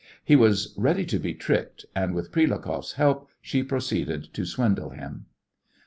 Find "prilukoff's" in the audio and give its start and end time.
2.31-2.93